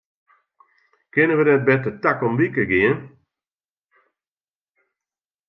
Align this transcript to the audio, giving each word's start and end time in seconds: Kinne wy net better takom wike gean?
Kinne 1.13 1.33
wy 1.37 1.43
net 1.45 1.61
better 1.67 1.93
takom 2.03 2.33
wike 2.39 2.63
gean? 2.71 2.97